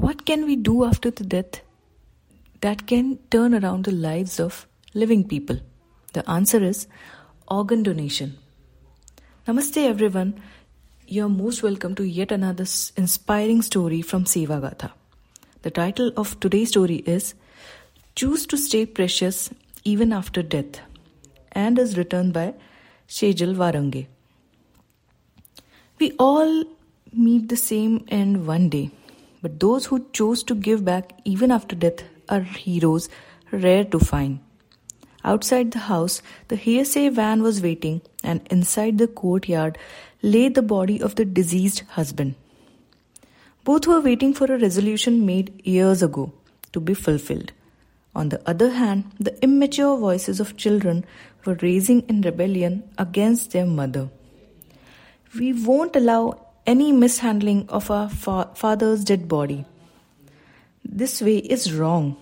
What 0.00 0.24
can 0.24 0.46
we 0.46 0.56
do 0.56 0.84
after 0.84 1.10
the 1.10 1.24
death 1.24 1.60
that 2.62 2.86
can 2.86 3.18
turn 3.30 3.54
around 3.54 3.84
the 3.84 3.92
lives 3.92 4.40
of 4.40 4.66
living 4.94 5.28
people? 5.28 5.58
The 6.14 6.28
answer 6.28 6.62
is 6.64 6.86
organ 7.46 7.82
donation. 7.82 8.38
Namaste, 9.46 9.76
everyone. 9.76 10.40
You're 11.06 11.28
most 11.28 11.62
welcome 11.62 11.94
to 11.96 12.04
yet 12.04 12.32
another 12.32 12.64
inspiring 12.96 13.60
story 13.60 14.00
from 14.00 14.24
Seva 14.24 14.58
Gatha. 14.62 14.94
The 15.60 15.70
title 15.70 16.12
of 16.16 16.40
today's 16.40 16.70
story 16.70 17.02
is 17.16 17.34
Choose 18.14 18.46
to 18.46 18.56
Stay 18.56 18.86
Precious 18.86 19.50
Even 19.84 20.14
After 20.14 20.42
Death 20.42 20.80
and 21.52 21.78
is 21.78 21.98
written 21.98 22.32
by 22.32 22.54
Sejal 23.06 23.54
Varange. 23.54 24.06
We 25.98 26.12
all 26.18 26.64
meet 27.12 27.50
the 27.50 27.56
same 27.56 28.06
end 28.08 28.46
one 28.46 28.70
day, 28.70 28.90
but 29.42 29.60
those 29.60 29.86
who 29.86 30.06
chose 30.12 30.42
to 30.44 30.54
give 30.54 30.84
back 30.84 31.12
even 31.24 31.50
after 31.50 31.76
death 31.76 32.04
are 32.28 32.40
heroes 32.40 33.08
rare 33.50 33.84
to 33.84 33.98
find. 33.98 34.40
Outside 35.22 35.70
the 35.70 35.80
house, 35.80 36.22
the 36.48 36.56
hearsay 36.56 37.08
van 37.10 37.42
was 37.42 37.62
waiting, 37.62 38.00
and 38.24 38.40
inside 38.50 38.98
the 38.98 39.06
courtyard 39.06 39.76
lay 40.22 40.48
the 40.48 40.62
body 40.62 41.00
of 41.00 41.14
the 41.16 41.24
deceased 41.24 41.80
husband. 41.90 42.34
Both 43.64 43.86
were 43.86 44.00
waiting 44.00 44.32
for 44.32 44.46
a 44.46 44.58
resolution 44.58 45.26
made 45.26 45.60
years 45.64 46.02
ago 46.02 46.32
to 46.72 46.80
be 46.80 46.94
fulfilled. 46.94 47.52
On 48.14 48.30
the 48.30 48.40
other 48.48 48.70
hand, 48.70 49.12
the 49.20 49.40
immature 49.42 49.96
voices 49.98 50.40
of 50.40 50.56
children 50.56 51.04
were 51.44 51.58
raising 51.60 52.00
in 52.08 52.22
rebellion 52.22 52.82
against 52.98 53.52
their 53.52 53.66
mother. 53.66 54.08
We 55.38 55.52
won't 55.52 55.94
allow 55.94 56.46
any 56.70 56.92
mishandling 56.92 57.68
of 57.68 57.90
our 57.90 58.08
fa- 58.08 58.48
father's 58.54 59.04
dead 59.04 59.26
body. 59.26 59.64
This 60.84 61.20
way 61.20 61.38
is 61.38 61.72
wrong. 61.72 62.16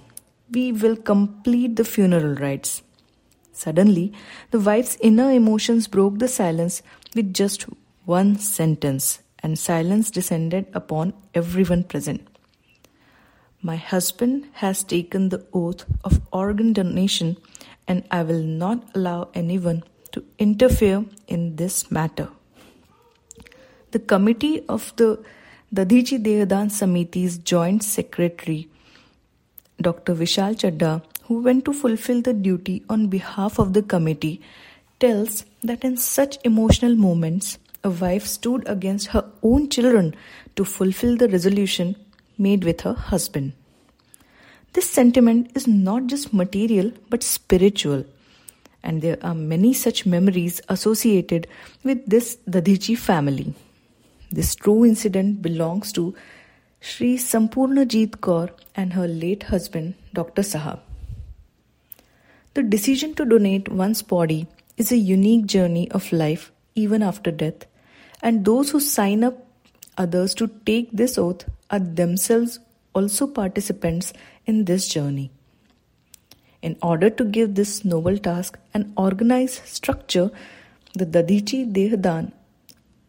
We 0.51 0.73
will 0.73 0.97
complete 0.97 1.77
the 1.77 1.85
funeral 1.85 2.35
rites. 2.35 2.83
Suddenly, 3.53 4.15
the 4.51 4.61
wife's 4.61 4.97
inner 5.03 5.31
emotions 5.33 5.87
broke 5.87 6.19
the 6.19 6.29
silence 6.29 6.81
with 7.15 7.35
just 7.35 7.67
one 8.07 8.39
sentence, 8.39 9.21
and 9.41 9.59
silence 9.59 10.11
descended 10.11 10.65
upon 10.73 11.13
everyone 11.35 11.85
present. 11.85 12.27
My 13.61 13.77
husband 13.77 14.47
has 14.65 14.83
taken 14.83 15.29
the 15.29 15.45
oath 15.53 15.85
of 16.05 16.23
organ 16.33 16.73
donation, 16.73 17.37
and 17.87 18.03
I 18.11 18.23
will 18.23 18.43
not 18.43 18.83
allow 18.95 19.29
anyone 19.35 19.85
to 20.13 20.25
interfere 20.39 21.05
in 21.27 21.57
this 21.57 21.91
matter. 21.91 22.29
The 23.91 23.99
committee 23.99 24.65
of 24.69 24.93
the 24.97 25.19
Dadhichi 25.75 26.23
Dehadan 26.23 26.71
Samiti's 26.71 27.39
joint 27.39 27.83
secretary, 27.83 28.69
Dr. 29.81 30.15
Vishal 30.15 30.55
Chadda, 30.55 31.03
who 31.25 31.41
went 31.41 31.65
to 31.65 31.73
fulfill 31.73 32.21
the 32.21 32.35
duty 32.35 32.83
on 32.91 33.09
behalf 33.09 33.59
of 33.59 33.73
the 33.73 33.83
committee, 33.83 34.43
tells 35.01 35.47
that 35.63 35.85
in 35.85 35.97
such 35.97 36.39
emotional 36.45 36.97
moments, 36.97 37.59
a 37.83 37.89
wife 37.89 38.27
stood 38.27 38.69
against 38.69 39.07
her 39.09 39.25
own 39.43 39.71
children 39.71 40.15
to 40.57 40.67
fulfill 40.67 41.17
the 41.17 41.29
resolution 41.29 41.97
made 42.37 42.65
with 42.65 42.83
her 42.83 42.93
husband. 42.93 43.53
This 44.75 44.91
sentiment 44.91 45.53
is 45.55 45.67
not 45.67 46.09
just 46.09 46.35
material 46.35 46.93
but 47.09 47.23
spiritual, 47.23 48.05
and 48.83 49.01
there 49.01 49.19
are 49.23 49.35
many 49.35 49.73
such 49.73 50.05
memories 50.05 50.61
associated 50.69 51.47
with 51.85 52.05
this 52.05 52.37
Dadhichi 52.49 52.99
family. 52.99 53.55
This 54.31 54.55
true 54.55 54.85
incident 54.85 55.41
belongs 55.41 55.91
to 55.93 56.15
Sri 56.81 57.17
Sampurnajit 57.17 58.19
Kaur 58.21 58.51
and 58.75 58.93
her 58.93 59.09
late 59.09 59.45
husband, 59.45 59.95
Dr. 60.13 60.43
Sahab. 60.43 60.81
The 62.55 62.63
decision 62.63 63.15
to 63.15 63.25
donate 63.25 63.69
one's 63.71 64.03
body 64.03 64.47
is 64.77 64.93
a 64.93 64.97
unique 64.97 65.47
journey 65.47 65.91
of 65.93 66.13
life 66.13 66.53
even 66.75 67.03
after 67.03 67.31
death, 67.31 67.67
and 68.23 68.45
those 68.45 68.71
who 68.71 68.81
sign 68.81 69.25
up 69.25 69.47
others 69.97 70.35
to 70.35 70.49
take 70.67 70.91
this 70.93 71.17
oath 71.17 71.45
are 71.71 71.79
themselves 71.79 72.61
also 72.95 73.27
participants 73.27 74.13
in 74.47 74.65
this 74.67 74.89
journey. 74.89 75.31
In 76.63 76.77
order 76.83 77.09
to 77.11 77.25
give 77.25 77.55
this 77.55 77.85
noble 77.85 78.19
task 78.19 78.59
an 78.75 78.93
organized 78.97 79.67
structure, 79.67 80.31
the 80.95 81.07
Dadhichi 81.07 81.73
Dehadan 81.73 82.33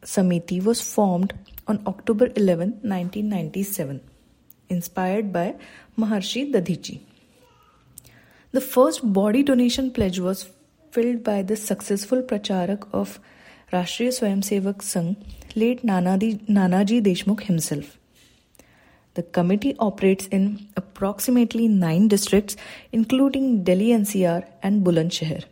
Samiti 0.03 0.63
was 0.63 0.81
formed 0.81 1.33
on 1.67 1.81
October 1.85 2.29
11, 2.35 2.79
1997, 2.81 4.01
inspired 4.69 5.31
by 5.33 5.55
Maharshi 5.97 6.51
Dadhichi. 6.51 7.01
The 8.51 8.61
first 8.61 9.13
body 9.13 9.43
donation 9.43 9.91
pledge 9.91 10.19
was 10.19 10.49
filled 10.91 11.23
by 11.23 11.43
the 11.43 11.55
successful 11.55 12.23
pracharak 12.23 12.87
of 12.93 13.19
Rashtriya 13.71 14.09
Swayamsevak 14.09 14.77
Sangh, 14.77 15.15
late 15.55 15.85
Nanaji 15.85 17.03
Deshmukh 17.03 17.41
himself. 17.41 17.97
The 19.13 19.23
committee 19.23 19.75
operates 19.77 20.27
in 20.27 20.69
approximately 20.77 21.67
nine 21.67 22.07
districts, 22.07 22.55
including 22.91 23.63
Delhi 23.63 23.89
NCR 23.89 24.47
and 24.63 24.83
Bulandshahr. 24.83 25.43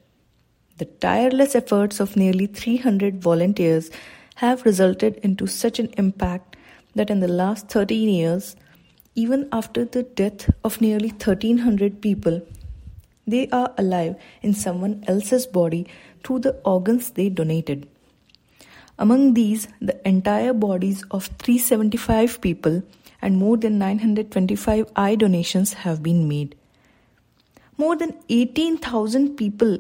The 0.78 0.85
tireless 0.85 1.53
efforts 1.53 2.00
of 2.00 2.16
nearly 2.16 2.47
300 2.47 3.22
volunteers 3.22 3.91
have 4.37 4.65
resulted 4.65 5.15
into 5.23 5.47
such 5.47 5.79
an 5.79 5.89
impact 5.97 6.55
that 6.93 7.09
in 7.09 7.19
the 7.21 7.27
last 7.27 7.69
13 7.69 8.07
years, 8.07 8.55
even 9.15 9.49
after 9.51 9.83
the 9.83 10.03
death 10.03 10.49
of 10.63 10.79
nearly 10.79 11.09
1300 11.09 12.01
people, 12.01 12.41
they 13.25 13.47
are 13.49 13.73
alive 13.77 14.15
in 14.43 14.53
someone 14.53 15.03
else's 15.07 15.47
body 15.47 15.87
through 16.23 16.39
the 16.39 16.53
organs 16.63 17.09
they 17.11 17.29
donated. 17.29 17.87
Among 18.99 19.33
these, 19.33 19.67
the 19.81 20.07
entire 20.07 20.53
bodies 20.53 21.03
of 21.09 21.25
375 21.39 22.39
people 22.39 22.83
and 23.21 23.37
more 23.37 23.57
than 23.57 23.79
925 23.79 24.91
eye 24.95 25.15
donations 25.15 25.73
have 25.73 26.03
been 26.03 26.27
made. 26.27 26.55
More 27.75 27.95
than 27.95 28.15
18,000 28.29 29.35
people 29.35 29.79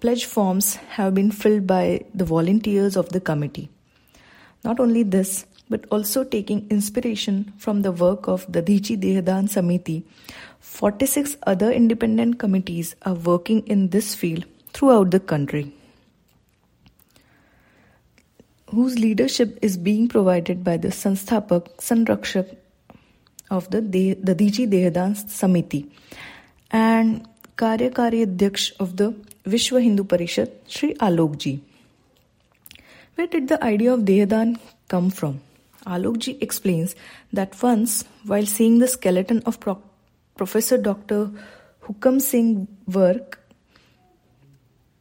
pledge 0.00 0.24
forms 0.24 0.76
have 0.96 1.14
been 1.14 1.30
filled 1.30 1.66
by 1.66 2.04
the 2.14 2.24
volunteers 2.24 2.96
of 2.96 3.10
the 3.10 3.20
committee. 3.20 3.68
Not 4.64 4.80
only 4.80 5.02
this, 5.02 5.46
but 5.68 5.84
also 5.90 6.24
taking 6.24 6.66
inspiration 6.70 7.52
from 7.58 7.82
the 7.82 7.92
work 7.92 8.28
of 8.28 8.44
the 8.50 8.62
Dadhichi 8.62 8.98
Dehadan 9.00 9.48
Samiti, 9.48 10.04
46 10.60 11.36
other 11.46 11.70
independent 11.70 12.38
committees 12.38 12.94
are 13.02 13.14
working 13.14 13.66
in 13.66 13.90
this 13.90 14.14
field 14.14 14.44
throughout 14.72 15.10
the 15.10 15.20
country, 15.20 15.72
whose 18.70 18.98
leadership 18.98 19.58
is 19.62 19.76
being 19.76 20.08
provided 20.08 20.64
by 20.64 20.76
the 20.76 20.88
Sansthapak 20.88 21.76
Sanrakshak 21.76 22.56
of 23.50 23.70
the 23.70 23.80
Dadhichi 23.82 24.68
Dehadan 24.68 25.14
Samiti 25.14 25.90
and 26.70 27.26
Karyakari 27.56 28.26
Adhyaksh 28.26 28.72
of 28.80 28.96
the 28.96 29.14
Vishwa 29.46 29.82
Hindu 29.82 30.04
Parishad, 30.04 30.50
Sri 30.66 30.94
Alokji. 30.94 31.60
Where 33.14 33.26
did 33.26 33.48
the 33.48 33.62
idea 33.62 33.92
of 33.92 34.00
Dehadan 34.00 34.58
come 34.88 35.10
from? 35.10 35.40
Alokji 35.86 36.40
explains 36.42 36.96
that 37.32 37.62
once, 37.62 38.04
while 38.24 38.46
seeing 38.46 38.78
the 38.78 38.88
skeleton 38.88 39.42
of 39.44 39.60
Pro- 39.60 39.82
Professor 40.34 40.78
Dr. 40.78 41.30
Hukam 41.82 42.22
Singh 42.22 42.66
Virk, 42.88 43.34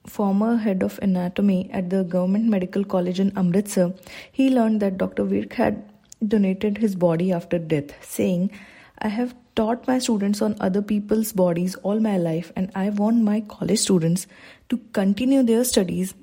former 0.06 0.58
head 0.58 0.84
of 0.84 1.00
anatomy 1.02 1.70
at 1.72 1.90
the 1.90 2.04
Government 2.04 2.46
Medical 2.46 2.84
College 2.84 3.22
in 3.22 3.32
Amritsar, 3.38 3.94
he 4.32 4.50
learned 4.50 4.82
that 4.82 4.98
Dr. 4.98 5.24
Virk 5.24 5.54
had 5.54 5.90
donated 6.28 6.78
his 6.80 6.96
body 6.96 7.32
after 7.32 7.58
death, 7.58 7.94
saying, 8.06 8.52
I 9.00 9.08
have 9.08 9.34
taught 9.56 9.88
my 9.88 10.00
students 10.00 10.42
on 10.42 10.56
other 10.60 10.82
people's 10.82 11.32
bodies 11.32 11.76
all 11.76 12.00
my 12.00 12.18
life, 12.18 12.52
and 12.56 12.72
I 12.76 12.90
want 12.90 13.22
my 13.22 13.42
college 13.42 13.80
students 13.80 14.28
to 14.70 14.78
continue 14.94 15.44
their 15.44 15.64
studies 15.64 16.14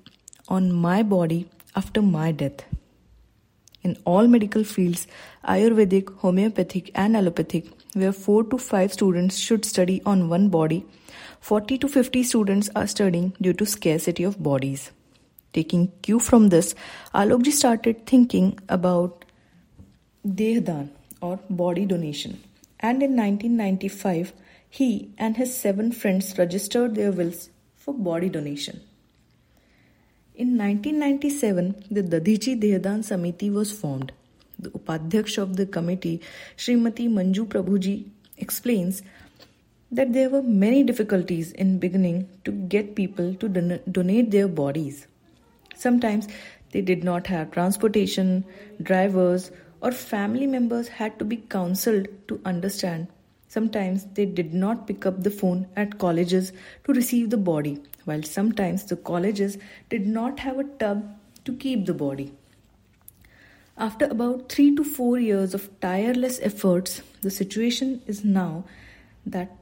on 0.49 0.73
my 0.73 1.03
body 1.03 1.49
after 1.77 2.03
my 2.03 2.33
death. 2.33 2.65
In 3.83 3.97
all 4.05 4.27
medical 4.27 4.65
fields, 4.65 5.07
Ayurvedic, 5.47 6.15
homeopathic, 6.19 6.91
and 6.95 7.17
allopathic, 7.17 7.67
where 7.95 8.13
4 8.13 8.45
to 8.45 8.59
5 8.59 8.93
students 8.93 9.37
should 9.37 9.65
study 9.65 10.03
on 10.05 10.29
one 10.29 10.49
body, 10.49 10.85
40 11.41 11.79
to 11.79 11.89
50 11.89 12.23
students 12.23 12.69
are 12.77 12.87
studying 12.87 13.33
due 13.41 13.55
to 13.55 13.65
scarcity 13.65 14.23
of 14.25 14.43
bodies. 14.43 14.91
Taking 15.53 15.91
cue 16.03 16.19
from 16.19 16.51
this, 16.51 16.75
Alokji 17.15 17.53
started 17.53 18.07
thinking 18.07 18.59
about 18.69 19.25
Dehdan 20.27 20.91
or 21.23 21.41
body 21.49 21.87
donation. 21.87 22.39
And 22.81 23.03
in 23.03 23.17
1995, 23.17 24.33
he 24.69 25.11
and 25.19 25.37
his 25.37 25.57
seven 25.57 25.93
friends 25.93 26.37
registered 26.39 26.95
their 26.95 27.13
wills 27.13 27.51
for 27.77 27.95
body 27.95 28.29
donation. 28.29 28.81
In 30.35 30.57
1997, 30.57 31.85
the 31.91 32.03
Dadhichi 32.03 32.59
Dehadan 32.59 33.05
Samiti 33.11 33.53
was 33.53 33.73
formed. 33.73 34.13
the 34.63 34.71
Upadhyaksh 34.71 35.39
of 35.39 35.57
the 35.57 35.67
committee, 35.67 36.21
Srimati 36.57 37.09
Manju 37.09 37.47
Prabhuji, 37.47 38.05
explains 38.37 39.03
that 39.91 40.13
there 40.13 40.31
were 40.31 40.43
many 40.43 40.83
difficulties 40.83 41.53
in 41.53 41.79
beginning 41.79 42.29
to 42.45 42.53
get 42.53 42.95
people 42.95 43.35
to 43.35 43.49
don- 43.49 43.81
donate 43.91 44.31
their 44.31 44.49
bodies. 44.49 45.07
Sometimes 45.75 46.29
they 46.73 46.81
did 46.81 47.03
not 47.03 47.27
have 47.27 47.51
transportation, 47.51 48.45
drivers, 48.83 49.51
or 49.81 49.93
family 49.93 50.47
members 50.47 50.89
had 50.89 51.19
to 51.19 51.25
be 51.25 51.37
counseled 51.37 52.09
to 52.29 52.41
understand. 52.45 53.09
Sometimes 53.49 54.07
they 54.15 54.27
did 54.27 54.55
not 54.55 54.87
pick 54.87 55.07
up 55.07 55.23
the 55.23 55.31
phone 55.31 55.67
at 55.77 55.99
colleges 55.99 56.53
to 56.85 56.93
receive 56.93 57.31
the 57.31 57.37
body, 57.37 57.83
while 58.05 58.23
sometimes 58.23 58.85
the 58.85 58.97
colleges 58.97 59.59
did 59.89 60.07
not 60.07 60.41
have 60.41 60.59
a 60.59 60.65
tub 60.65 61.17
to 61.45 61.57
keep 61.57 61.87
the 61.87 61.95
body. 61.95 62.33
After 63.77 64.05
about 64.05 64.53
three 64.53 64.77
to 64.77 64.85
four 64.85 65.19
years 65.19 65.55
of 65.55 65.69
tireless 65.81 66.39
efforts, 66.43 67.03
the 67.23 67.31
situation 67.31 68.03
is 68.07 68.25
now 68.25 68.65
that 69.25 69.57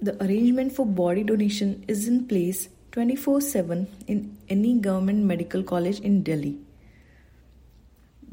the 0.00 0.22
arrangement 0.24 0.72
for 0.72 0.86
body 0.86 1.24
donation 1.24 1.84
is 1.88 2.06
in 2.06 2.26
place 2.26 2.68
24 2.92 3.40
7 3.40 3.88
in 4.06 4.36
any 4.48 4.78
government 4.78 5.24
medical 5.24 5.62
college 5.62 5.98
in 6.00 6.22
Delhi. 6.22 6.58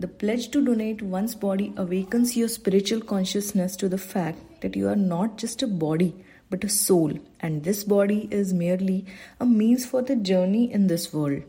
The 0.01 0.07
pledge 0.07 0.50
to 0.53 0.65
donate 0.65 1.03
one's 1.03 1.36
body 1.36 1.74
awakens 1.77 2.36
your 2.36 2.48
spiritual 2.48 3.01
consciousness 3.01 3.75
to 3.75 3.88
the 3.88 4.00
fact 4.00 4.62
that 4.62 4.75
you 4.75 4.88
are 4.89 4.95
not 4.95 5.38
just 5.38 5.62
a 5.62 5.68
body 5.68 6.15
but 6.50 6.63
a 6.63 6.69
soul, 6.69 7.19
and 7.39 7.63
this 7.63 7.83
body 7.83 8.27
is 8.31 8.51
merely 8.51 9.06
a 9.39 9.45
means 9.45 9.86
for 9.86 10.01
the 10.01 10.15
journey 10.15 10.74
in 10.74 10.88
this 10.88 11.13
world. 11.13 11.44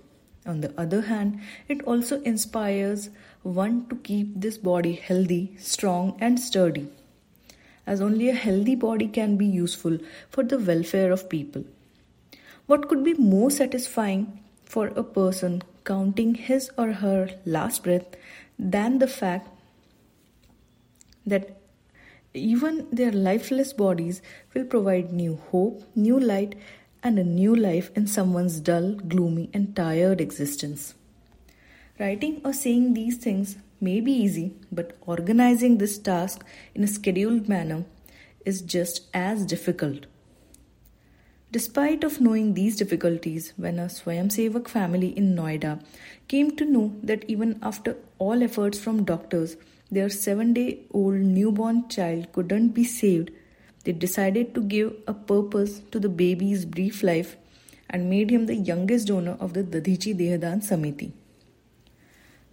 On 0.45 0.61
the 0.61 0.75
other 0.79 1.01
hand, 1.01 1.41
it 1.67 1.83
also 1.85 2.21
inspires 2.25 3.09
one 3.43 3.87
to 3.89 3.97
keep 3.97 4.39
this 4.39 4.59
body 4.59 4.93
healthy, 4.97 5.57
strong, 5.59 6.19
and 6.21 6.39
sturdy, 6.39 6.91
as 7.87 8.03
only 8.03 8.29
a 8.29 8.35
healthy 8.35 8.75
body 8.75 9.09
can 9.09 9.39
be 9.39 9.47
useful 9.47 9.97
for 10.29 10.45
the 10.45 10.59
welfare 10.59 11.11
of 11.11 11.31
people. 11.31 11.65
What 12.67 12.91
could 12.91 13.03
be 13.03 13.15
more 13.15 13.51
satisfying 13.51 14.41
for 14.67 14.89
a 14.89 15.03
person 15.03 15.63
counting 15.85 16.35
his 16.35 16.71
or 16.79 16.93
her 16.93 17.31
last 17.45 17.83
breath 17.83 18.15
than 18.71 18.99
the 18.99 19.09
fact 19.09 19.49
that 21.27 21.57
even 22.35 22.87
their 22.91 23.13
lifeless 23.13 23.73
bodies 23.73 24.23
will 24.55 24.65
provide 24.65 25.13
new 25.13 25.37
hope, 25.51 25.83
new 25.95 26.19
light, 26.19 26.55
and 27.03 27.19
a 27.19 27.25
new 27.25 27.55
life 27.55 27.91
in 27.97 28.07
someone's 28.07 28.61
dull, 28.61 28.93
gloomy, 28.95 29.51
and 29.53 29.75
tired 29.75 30.21
existence. 30.21 30.95
Writing 31.99 32.41
or 32.45 32.53
saying 32.53 32.95
these 32.95 33.17
things 33.17 33.57
may 33.81 34.01
be 34.01 34.13
easy, 34.13 34.55
but 34.71 34.97
organizing 35.03 35.79
this 35.79 35.99
task 35.99 36.45
in 36.75 36.85
a 36.85 36.87
scheduled 36.87 37.49
manner 37.49 37.85
is 38.47 38.63
just 38.63 39.09
as 39.13 39.45
difficult. 39.45 40.07
Despite 41.53 42.03
of 42.03 42.19
knowing 42.19 42.55
these 42.55 42.77
difficulties, 42.77 43.53
when 43.59 43.79
a 43.79 43.85
Swayamsevak 43.85 44.69
family 44.69 45.09
in 45.09 45.35
Noida 45.37 45.85
came 46.27 46.57
to 46.57 46.65
know 46.65 46.97
that 47.03 47.27
even 47.29 47.59
after 47.63 47.99
all 48.19 48.43
efforts 48.43 48.79
from 48.79 49.05
doctors, 49.05 49.59
their 49.91 50.09
seven 50.09 50.55
day 50.55 50.79
old 50.93 51.17
newborn 51.17 51.91
child 51.91 52.33
couldn't 52.33 52.71
be 52.71 52.85
saved, 52.85 53.31
they 53.85 53.93
decided 53.93 54.55
to 54.55 54.63
give 54.63 54.95
a 55.07 55.13
purpose 55.13 55.81
to 55.91 56.01
the 56.01 56.09
baby's 56.09 56.65
brief 56.65 57.03
life 57.03 57.37
and 57.91 58.09
made 58.09 58.31
him 58.31 58.47
the 58.47 58.55
youngest 58.55 59.09
donor 59.09 59.37
of 59.39 59.53
the 59.53 59.63
Dadhichi 59.63 60.17
Dehadan 60.17 60.63
Samiti. 60.67 61.13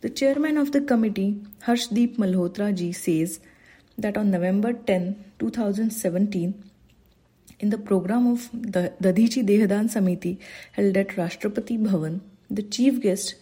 The 0.02 0.10
chairman 0.10 0.58
of 0.58 0.74
the 0.74 0.82
committee, 0.82 1.42
Harshdeep 1.66 2.18
Malhotra 2.18 2.76
ji, 2.76 2.92
says 2.92 3.40
that 3.98 4.18
on 4.18 4.30
November 4.30 4.74
10, 4.74 5.24
2017, 5.40 6.69
in 7.60 7.70
the 7.70 7.78
program 7.78 8.28
of 8.28 8.50
the 8.54 8.94
Dadhichi 9.02 9.46
Dehadan 9.46 9.90
Samiti 9.94 10.38
held 10.72 10.96
at 10.98 11.10
Rashtrapati 11.10 11.78
Bhavan, 11.78 12.22
the 12.50 12.64
chief 12.64 13.02
guest, 13.02 13.36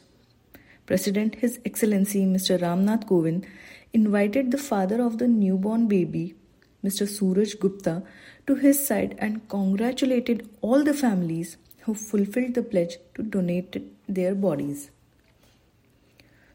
President 0.85 1.35
His 1.35 1.59
Excellency 1.65 2.25
Mr. 2.25 2.59
Ramnath 2.59 3.07
Kovind, 3.07 3.45
invited 3.93 4.51
the 4.51 4.57
father 4.57 5.01
of 5.01 5.17
the 5.17 5.27
newborn 5.27 5.87
baby, 5.87 6.35
Mr. 6.83 7.07
Suraj 7.07 7.55
Gupta, 7.55 8.03
to 8.47 8.55
his 8.55 8.85
side 8.85 9.15
and 9.19 9.47
congratulated 9.49 10.49
all 10.61 10.83
the 10.83 10.93
families 10.93 11.57
who 11.81 11.93
fulfilled 11.93 12.53
the 12.53 12.63
pledge 12.63 12.97
to 13.15 13.23
donate 13.23 13.81
their 14.07 14.33
bodies. 14.33 14.89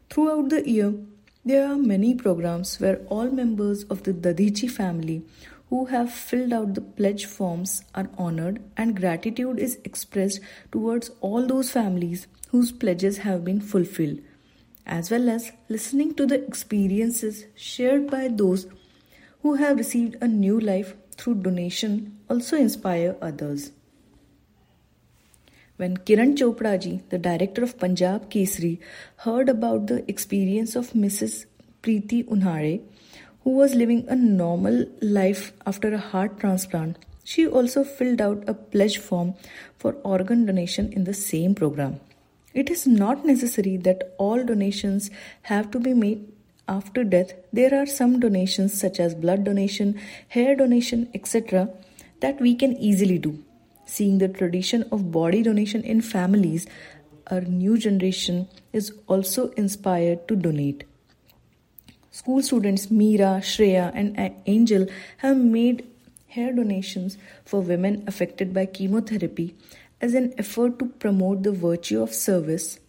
Throughout 0.09 0.49
the 0.49 0.69
year, 0.69 0.93
there 1.45 1.67
are 1.67 1.77
many 1.77 2.15
programs 2.15 2.79
where 2.79 2.97
all 3.07 3.29
members 3.29 3.83
of 3.85 4.03
the 4.03 4.13
Dadhichi 4.13 4.69
family 4.69 5.23
who 5.73 5.85
have 5.85 6.13
filled 6.13 6.53
out 6.53 6.75
the 6.75 6.81
pledge 6.97 7.25
forms 7.25 7.83
are 7.95 8.07
honored 8.15 8.57
and 8.77 8.95
gratitude 8.95 9.57
is 9.57 9.79
expressed 9.83 10.39
towards 10.71 11.09
all 11.19 11.47
those 11.47 11.71
families 11.71 12.27
whose 12.49 12.71
pledges 12.71 13.17
have 13.23 13.43
been 13.43 13.59
fulfilled, 13.59 14.19
as 14.85 15.09
well 15.09 15.27
as 15.27 15.51
listening 15.69 16.13
to 16.13 16.27
the 16.27 16.39
experiences 16.45 17.45
shared 17.55 18.05
by 18.11 18.27
those 18.27 18.67
who 19.41 19.55
have 19.55 19.79
received 19.79 20.15
a 20.21 20.27
new 20.27 20.59
life 20.59 20.93
through 21.17 21.33
donation 21.33 22.19
also 22.29 22.55
inspire 22.55 23.15
others. 23.19 23.71
When 25.77 25.97
Kiran 25.97 26.35
Chopra 26.37 26.79
ji, 26.79 27.01
the 27.09 27.17
director 27.17 27.63
of 27.63 27.79
Punjab 27.79 28.29
Kesari, 28.29 28.77
heard 29.25 29.49
about 29.49 29.87
the 29.87 30.07
experience 30.07 30.75
of 30.75 30.91
Mrs. 30.91 31.47
Preeti 31.81 32.23
Unhare, 32.27 32.81
who 33.43 33.51
was 33.51 33.75
living 33.75 34.05
a 34.07 34.15
normal 34.15 34.85
life 35.01 35.53
after 35.65 35.93
a 35.93 35.97
heart 35.97 36.39
transplant, 36.39 36.97
she 37.23 37.47
also 37.47 37.83
filled 37.83 38.21
out 38.21 38.43
a 38.47 38.53
pledge 38.53 38.97
form 38.97 39.33
for 39.77 39.93
organ 40.03 40.45
donation 40.45 40.91
in 40.93 41.03
the 41.03 41.13
same 41.13 41.55
program. 41.55 41.99
It 42.53 42.69
is 42.69 42.85
not 42.85 43.25
necessary 43.25 43.77
that 43.77 44.13
all 44.17 44.43
donations 44.43 45.09
have 45.43 45.71
to 45.71 45.79
be 45.79 45.93
made 45.93 46.31
after 46.67 47.03
death. 47.03 47.33
There 47.51 47.73
are 47.73 47.85
some 47.85 48.19
donations, 48.19 48.79
such 48.79 48.99
as 48.99 49.15
blood 49.15 49.43
donation, 49.43 49.99
hair 50.29 50.55
donation, 50.55 51.09
etc., 51.13 51.69
that 52.19 52.39
we 52.39 52.55
can 52.55 52.73
easily 52.77 53.17
do. 53.17 53.43
Seeing 53.85 54.19
the 54.19 54.29
tradition 54.29 54.83
of 54.91 55.11
body 55.11 55.43
donation 55.43 55.81
in 55.83 56.01
families, 56.01 56.65
our 57.27 57.41
new 57.41 57.77
generation 57.77 58.47
is 58.71 58.93
also 59.07 59.49
inspired 59.51 60.27
to 60.27 60.35
donate. 60.35 60.85
School 62.13 62.43
students 62.43 62.85
Meera, 62.91 63.41
Shreya, 63.41 63.91
and 63.95 64.35
Angel 64.45 64.85
have 65.17 65.35
made 65.35 65.87
hair 66.27 66.53
donations 66.53 67.17
for 67.43 67.59
women 67.59 68.03
affected 68.05 68.53
by 68.53 68.67
chemotherapy 68.67 69.55
as 69.99 70.13
an 70.13 70.31
effort 70.37 70.77
to 70.77 70.85
promote 70.85 71.41
the 71.41 71.51
virtue 71.51 72.03
of 72.03 72.13
service 72.13 72.79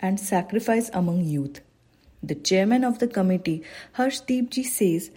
and 0.00 0.20
sacrifice 0.20 0.90
among 0.92 1.24
youth. 1.24 1.62
The 2.22 2.34
chairman 2.34 2.84
of 2.84 2.98
the 2.98 3.08
committee, 3.08 3.62
Harshdeepji, 3.96 4.66
says 4.66 5.10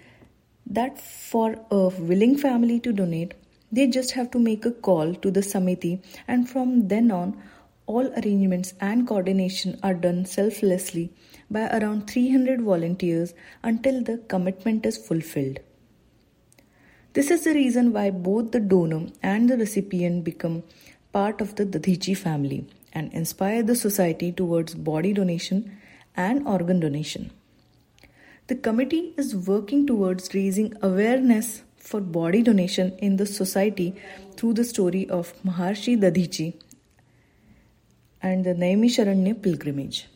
that 0.65 0.98
for 0.98 1.57
a 1.69 1.89
willing 1.89 2.38
family 2.38 2.79
to 2.79 2.93
donate, 2.93 3.33
they 3.69 3.88
just 3.88 4.12
have 4.12 4.31
to 4.31 4.39
make 4.39 4.65
a 4.65 4.71
call 4.71 5.13
to 5.13 5.29
the 5.29 5.41
Samiti, 5.41 6.01
and 6.25 6.50
from 6.50 6.88
then 6.88 7.12
on, 7.12 7.38
all 7.86 8.07
arrangements 8.13 8.74
and 8.79 9.05
coordination 9.05 9.77
are 9.83 9.93
done 9.93 10.25
selflessly 10.25 11.12
by 11.49 11.67
around 11.67 12.07
300 12.07 12.61
volunteers 12.61 13.33
until 13.63 14.03
the 14.03 14.17
commitment 14.27 14.85
is 14.85 14.97
fulfilled. 14.97 15.59
This 17.13 17.31
is 17.31 17.43
the 17.43 17.53
reason 17.53 17.93
why 17.93 18.09
both 18.09 18.51
the 18.51 18.59
donor 18.59 19.07
and 19.23 19.49
the 19.49 19.57
recipient 19.57 20.23
become 20.23 20.63
part 21.13 21.39
of 21.39 21.55
the 21.55 21.65
Dadhichi 21.65 22.17
family 22.17 22.67
and 22.91 23.13
inspire 23.13 23.63
the 23.63 23.75
society 23.75 24.31
towards 24.31 24.75
body 24.75 25.13
donation 25.13 25.77
and 26.15 26.45
organ 26.47 26.79
donation. 26.79 27.31
The 28.47 28.55
committee 28.55 29.13
is 29.17 29.35
working 29.35 29.87
towards 29.87 30.33
raising 30.33 30.73
awareness 30.81 31.63
for 31.77 32.01
body 32.01 32.41
donation 32.41 32.91
in 32.97 33.15
the 33.17 33.25
society 33.25 33.95
through 34.35 34.53
the 34.53 34.63
story 34.63 35.07
of 35.09 35.33
Maharshi 35.43 35.97
Dadhichi 35.97 36.53
and 38.21 38.43
the 38.43 38.53
Naimisharanya 38.53 39.41
pilgrimage. 39.41 40.07